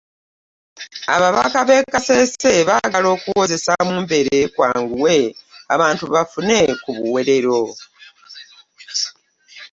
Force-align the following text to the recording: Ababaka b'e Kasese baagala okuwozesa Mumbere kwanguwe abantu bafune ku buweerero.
Ababaka 1.15 1.59
b'e 1.67 1.77
Kasese 1.93 2.51
baagala 2.67 3.07
okuwozesa 3.15 3.73
Mumbere 3.87 4.37
kwanguwe 4.53 5.15
abantu 5.73 6.03
bafune 6.13 6.59
ku 6.81 6.89
buweerero. 6.97 7.59